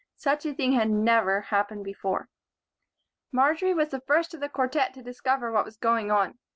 [0.15, 2.27] Such a thing had never happened before.
[3.31, 6.39] Marjory was the first of the quartette to discover what was going on.